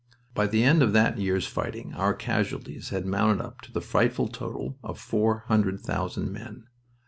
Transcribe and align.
By 0.33 0.47
the 0.47 0.63
end 0.63 0.81
of 0.81 0.93
that 0.93 1.19
year's 1.19 1.45
fighting 1.45 1.93
our 1.93 2.15
casualties 2.15 2.89
had 2.89 3.05
mounted 3.05 3.45
up 3.45 3.61
to 3.61 3.71
the 3.71 3.81
frightful 3.81 4.29
total 4.29 4.79
of 4.83 4.97
four 4.99 5.43
hundred 5.47 5.79
thousand 5.81 6.31
men. 6.31 6.63